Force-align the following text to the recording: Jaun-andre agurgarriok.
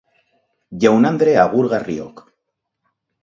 Jaun-andre 0.83 1.35
agurgarriok. 1.43 2.25